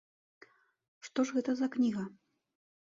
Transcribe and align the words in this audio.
Што 1.09 1.19
ж 1.29 1.39
гэта 1.39 1.51
за 1.61 1.67
кніга? 1.77 2.03